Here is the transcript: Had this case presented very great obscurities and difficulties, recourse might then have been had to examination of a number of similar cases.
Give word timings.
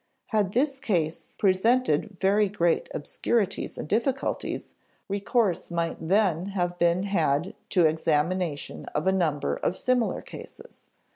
Had 0.29 0.53
this 0.53 0.79
case 0.79 1.35
presented 1.37 2.17
very 2.19 2.49
great 2.49 2.89
obscurities 2.91 3.77
and 3.77 3.87
difficulties, 3.87 4.73
recourse 5.07 5.69
might 5.69 5.97
then 6.01 6.47
have 6.57 6.79
been 6.79 7.03
had 7.03 7.53
to 7.69 7.85
examination 7.85 8.85
of 8.95 9.05
a 9.05 9.11
number 9.11 9.57
of 9.57 9.77
similar 9.77 10.23
cases. 10.23 10.89